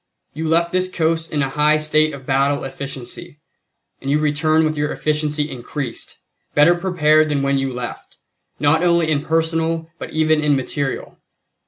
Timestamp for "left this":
0.47-0.89